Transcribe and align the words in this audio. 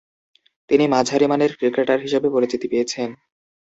তিনি 0.69 0.85
মাঝারিমানের 0.87 1.51
ক্রিকেটার 1.57 1.99
হিসেবে 2.05 2.27
পরিচিতি 2.35 2.67
পেয়েছেন। 2.71 3.09